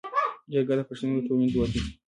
[0.51, 1.81] جرګه د پښتنو د ټولنې دود دی